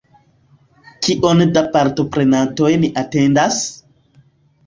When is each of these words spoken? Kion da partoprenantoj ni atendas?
Kion 1.07 1.43
da 1.57 1.63
partoprenantoj 1.75 2.71
ni 2.85 2.89
atendas? 3.03 3.59